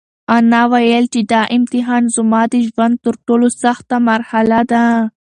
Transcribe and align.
انا 0.35 0.61
وویل 0.73 1.05
چې 1.13 1.21
دا 1.31 1.41
امتحان 1.57 2.03
زما 2.15 2.41
د 2.53 2.55
ژوند 2.67 2.95
تر 3.05 3.15
ټولو 3.27 3.47
سخته 3.63 3.95
مرحله 4.09 4.59
ده. 4.71 4.85